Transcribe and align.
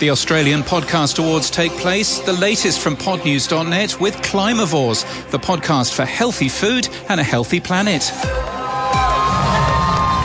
The 0.00 0.08
Australian 0.08 0.62
Podcast 0.62 1.18
Awards 1.18 1.50
take 1.50 1.72
place, 1.72 2.20
the 2.20 2.32
latest 2.32 2.80
from 2.80 2.96
podnews.net 2.96 4.00
with 4.00 4.16
Climavores, 4.22 5.04
the 5.30 5.38
podcast 5.38 5.92
for 5.92 6.06
healthy 6.06 6.48
food 6.48 6.88
and 7.10 7.20
a 7.20 7.22
healthy 7.22 7.60
planet. 7.60 8.10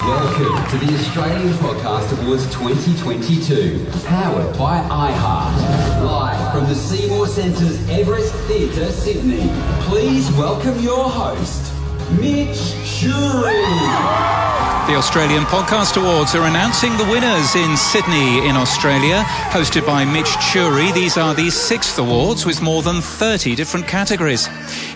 Welcome 0.07 0.69
to 0.69 0.85
the 0.85 0.93
Australian 0.93 1.53
Podcast 1.55 2.23
Awards 2.23 2.45
2022, 2.53 3.85
powered 4.05 4.57
by 4.57 4.79
iHeart. 4.79 6.05
Live 6.05 6.53
from 6.53 6.69
the 6.69 6.75
Seymour 6.75 7.27
Centre's 7.27 7.89
Everest 7.89 8.33
Theatre, 8.47 8.89
Sydney. 8.93 9.49
Please 9.81 10.31
welcome 10.37 10.79
your 10.79 11.09
host, 11.09 11.73
Mitch 12.11 12.57
Shuri. 12.85 13.65
The 14.87 14.95
Australian 14.97 15.45
Podcast 15.45 15.99
Awards 15.99 16.35
are 16.35 16.43
announcing 16.45 16.95
the 16.97 17.05
winners 17.05 17.55
in 17.55 17.75
Sydney, 17.75 18.47
in 18.47 18.55
Australia. 18.55 19.23
Hosted 19.49 19.83
by 19.83 20.05
Mitch 20.05 20.27
Churi, 20.37 20.93
these 20.93 21.17
are 21.17 21.33
the 21.33 21.49
sixth 21.49 21.97
awards 21.97 22.45
with 22.45 22.61
more 22.61 22.83
than 22.83 23.01
30 23.01 23.55
different 23.55 23.87
categories. 23.87 24.47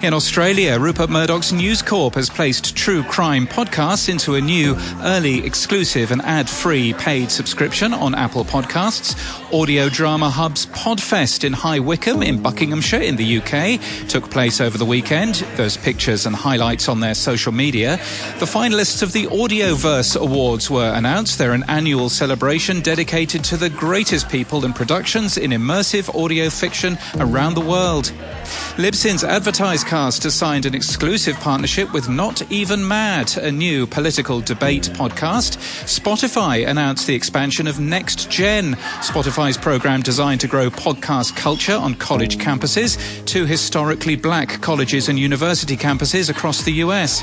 In 0.03 0.13
Australia, 0.13 0.79
Rupert 0.79 1.09
Murdoch's 1.09 1.51
News 1.51 1.81
Corp 1.81 2.13
has 2.13 2.29
placed 2.29 2.75
true 2.75 3.01
crime 3.01 3.47
podcasts 3.47 4.09
into 4.09 4.35
a 4.35 4.41
new, 4.41 4.75
early, 5.01 5.43
exclusive, 5.43 6.11
and 6.11 6.21
ad 6.21 6.47
free 6.47 6.93
paid 6.93 7.31
subscription 7.31 7.91
on 7.91 8.13
Apple 8.13 8.45
Podcasts. 8.45 9.15
Audio 9.51 9.89
Drama 9.89 10.29
Hub's 10.29 10.67
Podfest 10.67 11.43
in 11.43 11.53
High 11.53 11.79
Wycombe 11.79 12.21
in 12.21 12.43
Buckinghamshire 12.43 13.01
in 13.01 13.15
the 13.15 13.39
UK 13.39 14.07
took 14.07 14.29
place 14.29 14.61
over 14.61 14.77
the 14.77 14.85
weekend. 14.85 15.35
There's 15.55 15.77
pictures 15.77 16.27
and 16.27 16.35
highlights 16.35 16.87
on 16.87 16.98
their 16.99 17.15
social 17.15 17.51
media. 17.51 17.97
The 18.39 18.45
finalists 18.45 19.01
of 19.03 19.11
the 19.11 19.25
Audioverse 19.27 20.19
Awards 20.19 20.69
were 20.69 20.91
announced. 20.93 21.37
They're 21.37 21.53
an 21.53 21.65
annual 21.67 22.09
celebration 22.09 22.81
dedicated 22.81 23.43
to 23.45 23.57
the 23.57 23.69
greatest 23.69 24.29
people 24.29 24.65
and 24.65 24.75
productions 24.75 25.37
in 25.37 25.51
immersive 25.51 26.13
audio 26.15 26.49
fiction 26.49 26.97
around 27.17 27.55
the 27.55 27.61
world. 27.61 28.11
Libsyn's 28.79 29.25
Advertisecast 29.25 30.23
has 30.23 30.33
signed 30.33 30.65
an 30.65 30.73
exclusive 30.73 31.35
partnership 31.41 31.91
with 31.91 32.07
Not 32.07 32.49
Even 32.49 32.87
Mad, 32.87 33.35
a 33.35 33.51
new 33.51 33.85
political 33.85 34.39
debate 34.39 34.83
podcast. 34.93 35.57
Spotify 35.83 36.65
announced 36.65 37.05
the 37.05 37.13
expansion 37.13 37.67
of 37.67 37.81
Next 37.81 38.31
Gen, 38.31 38.75
Spotify's 39.01 39.57
program 39.57 40.01
designed 40.01 40.39
to 40.39 40.47
grow 40.47 40.69
podcast 40.69 41.35
culture 41.35 41.75
on 41.75 41.93
college 41.95 42.37
campuses 42.37 42.97
to 43.25 43.45
historically 43.45 44.15
black 44.15 44.61
colleges 44.61 45.09
and 45.09 45.19
university 45.19 45.75
campuses 45.75 46.29
across 46.29 46.63
the 46.63 46.71
US. 46.75 47.21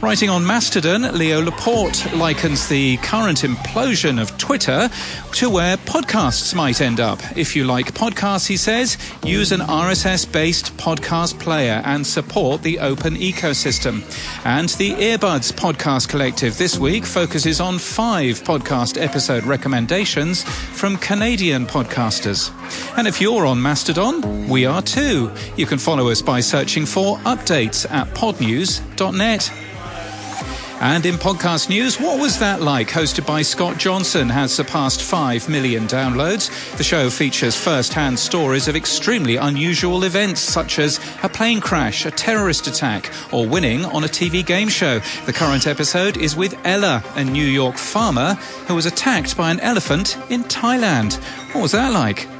Writing 0.00 0.30
on 0.30 0.46
Mastodon, 0.46 1.02
Leo 1.18 1.42
Laporte 1.42 2.14
likens 2.14 2.68
the 2.68 2.98
current 2.98 3.42
implosion 3.42 4.22
of 4.22 4.38
Twitter 4.38 4.88
to 5.32 5.50
where 5.50 5.76
podcasts 5.78 6.54
might 6.54 6.80
end 6.80 7.00
up. 7.00 7.18
If 7.36 7.56
you 7.56 7.64
like 7.64 7.92
podcasts, 7.94 8.46
he 8.46 8.56
says, 8.56 8.96
use 9.24 9.50
an 9.50 9.58
RSS 9.58 10.30
based 10.30 10.76
podcast 10.76 11.40
player 11.40 11.82
and 11.84 12.06
support 12.06 12.62
the 12.62 12.78
open 12.78 13.16
ecosystem. 13.16 14.02
And 14.46 14.68
the 14.70 14.92
Earbuds 14.92 15.52
Podcast 15.52 16.08
Collective 16.08 16.56
this 16.56 16.78
week 16.78 17.04
focuses 17.04 17.60
on 17.60 17.78
five 17.78 18.40
podcast 18.44 19.02
episode 19.02 19.42
recommendations 19.42 20.44
from 20.44 20.96
Canadian 20.98 21.66
podcasters. 21.66 22.52
And 22.96 23.08
if 23.08 23.20
you're 23.20 23.46
on 23.46 23.60
Mastodon, 23.60 24.48
we 24.48 24.64
are 24.64 24.80
too. 24.80 25.32
You 25.56 25.66
can 25.66 25.78
follow 25.78 26.08
us 26.08 26.22
by 26.22 26.38
searching 26.38 26.86
for 26.86 27.18
updates 27.18 27.90
at 27.90 28.06
podnews.net. 28.14 29.50
And 30.80 31.04
in 31.04 31.16
podcast 31.16 31.68
news, 31.68 31.98
what 31.98 32.20
was 32.20 32.38
that 32.38 32.62
like? 32.62 32.88
Hosted 32.88 33.26
by 33.26 33.42
Scott 33.42 33.78
Johnson, 33.78 34.28
has 34.28 34.54
surpassed 34.54 35.02
5 35.02 35.48
million 35.48 35.88
downloads. 35.88 36.50
The 36.76 36.84
show 36.84 37.10
features 37.10 37.56
first 37.56 37.92
hand 37.92 38.16
stories 38.16 38.68
of 38.68 38.76
extremely 38.76 39.34
unusual 39.36 40.04
events, 40.04 40.40
such 40.40 40.78
as 40.78 41.00
a 41.24 41.28
plane 41.28 41.60
crash, 41.60 42.06
a 42.06 42.12
terrorist 42.12 42.68
attack, 42.68 43.12
or 43.32 43.44
winning 43.44 43.86
on 43.86 44.04
a 44.04 44.08
TV 44.08 44.46
game 44.46 44.68
show. 44.68 45.00
The 45.26 45.32
current 45.32 45.66
episode 45.66 46.16
is 46.16 46.36
with 46.36 46.56
Ella, 46.64 47.02
a 47.16 47.24
New 47.24 47.46
York 47.46 47.76
farmer 47.76 48.34
who 48.68 48.76
was 48.76 48.86
attacked 48.86 49.36
by 49.36 49.50
an 49.50 49.58
elephant 49.58 50.16
in 50.30 50.44
Thailand. 50.44 51.16
What 51.54 51.62
was 51.62 51.72
that 51.72 51.92
like? 51.92 52.37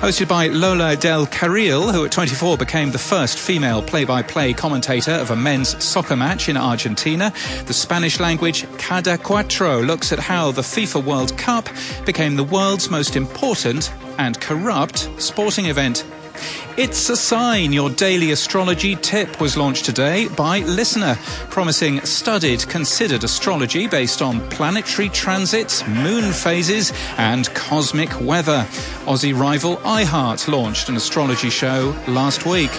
Hosted 0.00 0.28
by 0.28 0.48
Lola 0.48 0.96
Del 0.96 1.26
Carril, 1.26 1.92
who 1.92 2.04
at 2.04 2.12
24 2.12 2.56
became 2.56 2.90
the 2.90 2.98
first 2.98 3.38
female 3.38 3.82
play 3.82 4.04
by 4.04 4.22
play 4.22 4.52
commentator 4.52 5.12
of 5.12 5.30
a 5.30 5.36
men's 5.36 5.82
soccer 5.82 6.16
match 6.16 6.48
in 6.48 6.56
Argentina. 6.56 7.32
The 7.66 7.72
Spanish 7.74 8.20
language 8.20 8.66
Cada 8.78 9.18
Cuatro 9.18 9.86
looks 9.86 10.12
at 10.12 10.18
how 10.18 10.52
the 10.52 10.62
FIFA 10.62 11.04
World 11.04 11.38
Cup 11.38 11.68
became 12.04 12.36
the 12.36 12.44
world's 12.44 12.90
most 12.90 13.16
important 13.16 13.92
and 14.18 14.40
corrupt 14.40 15.08
sporting 15.18 15.66
event. 15.66 16.04
It's 16.78 17.10
a 17.10 17.16
Sign, 17.16 17.74
your 17.74 17.90
daily 17.90 18.30
astrology 18.30 18.96
tip, 18.96 19.42
was 19.42 19.58
launched 19.58 19.84
today 19.84 20.28
by 20.28 20.62
LiSTNR, 20.62 21.16
promising 21.50 22.00
studied, 22.00 22.66
considered 22.66 23.24
astrology 23.24 23.86
based 23.86 24.22
on 24.22 24.40
planetary 24.48 25.10
transits, 25.10 25.86
moon 25.86 26.32
phases, 26.32 26.90
and 27.18 27.52
cosmic 27.54 28.18
weather. 28.22 28.66
Aussie 29.04 29.38
rival 29.38 29.76
iHeart 29.78 30.48
launched 30.48 30.88
an 30.88 30.96
astrology 30.96 31.50
show 31.50 31.94
last 32.08 32.46
week. 32.46 32.70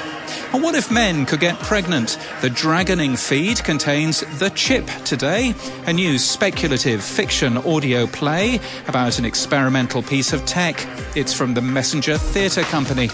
And 0.53 0.63
what 0.63 0.73
if 0.73 0.89
men 0.89 1.27
could 1.27 1.39
get 1.39 1.59
pregnant? 1.59 2.17
The 2.41 2.49
Dragoning 2.49 3.15
feed 3.15 3.63
contains 3.63 4.21
The 4.39 4.49
Chip 4.49 4.87
today, 5.05 5.53
a 5.85 5.93
new 5.93 6.17
speculative 6.17 7.03
fiction 7.03 7.57
audio 7.57 8.07
play 8.07 8.59
about 8.87 9.19
an 9.19 9.25
experimental 9.25 10.01
piece 10.01 10.33
of 10.33 10.43
tech. 10.47 10.83
It's 11.15 11.33
from 11.33 11.53
the 11.53 11.61
Messenger 11.61 12.17
Theatre 12.17 12.63
Company. 12.63 13.09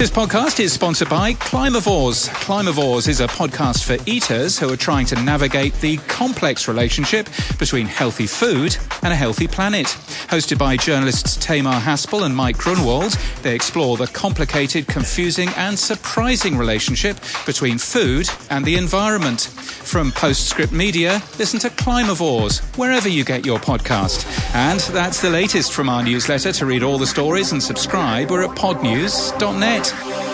This 0.00 0.10
podcast 0.10 0.60
is 0.60 0.72
sponsored 0.72 1.10
by 1.10 1.34
Climavores. 1.34 2.30
Climavores 2.30 3.06
is 3.06 3.20
a 3.20 3.26
podcast 3.26 3.84
for 3.84 4.02
eaters 4.08 4.58
who 4.58 4.72
are 4.72 4.76
trying 4.78 5.04
to 5.04 5.22
navigate 5.22 5.74
the 5.82 5.98
complex 6.08 6.66
relationship 6.66 7.28
between 7.58 7.84
healthy 7.84 8.26
food 8.26 8.78
and 9.02 9.12
a 9.12 9.14
healthy 9.14 9.46
planet. 9.46 9.84
Hosted 10.30 10.56
by 10.56 10.78
journalists 10.78 11.36
Tamar 11.36 11.78
Haspel 11.78 12.24
and 12.24 12.34
Mike 12.34 12.56
Grunwald, 12.56 13.12
they 13.42 13.54
explore 13.54 13.98
the 13.98 14.06
complicated, 14.06 14.86
confusing, 14.86 15.50
and 15.58 15.78
surprising 15.78 16.56
relationship 16.56 17.18
between 17.44 17.76
food 17.76 18.26
and 18.48 18.64
the 18.64 18.76
environment. 18.76 19.42
From 19.42 20.12
Postscript 20.12 20.72
Media, 20.72 21.20
listen 21.38 21.60
to 21.60 21.68
Climavores 21.68 22.60
wherever 22.78 23.08
you 23.08 23.22
get 23.22 23.44
your 23.44 23.58
podcast. 23.58 24.24
And 24.54 24.80
that's 24.94 25.20
the 25.20 25.28
latest 25.28 25.74
from 25.74 25.90
our 25.90 26.02
newsletter. 26.02 26.52
To 26.52 26.64
read 26.64 26.82
all 26.82 26.96
the 26.96 27.06
stories 27.06 27.52
and 27.52 27.62
subscribe, 27.62 28.30
we're 28.30 28.44
at 28.44 28.56
podnews.net. 28.56 29.89
Thanks. 29.90 30.29